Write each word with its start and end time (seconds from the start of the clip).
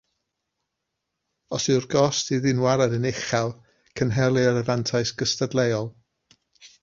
Os 1.57 1.67
yw'r 1.73 1.85
gost 1.91 2.31
i 2.37 2.39
ddynwared 2.45 2.95
yn 2.97 3.05
uchel, 3.11 3.53
cynhelir 4.01 4.59
y 4.61 4.63
fantais 4.71 5.15
gystadleuol. 5.23 5.89